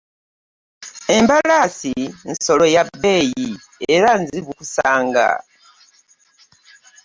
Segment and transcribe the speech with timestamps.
[1.17, 1.93] Embalaasi
[2.31, 3.49] nsolo ya bbeeyi
[3.95, 5.27] era nzibu kusanga.